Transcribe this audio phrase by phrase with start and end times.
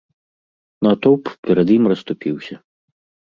[0.85, 2.55] Натоўп перад ім расступіўся.